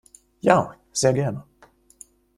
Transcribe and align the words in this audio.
Ja, 0.41 0.75
sehr 0.91 1.13
gerne. 1.13 1.43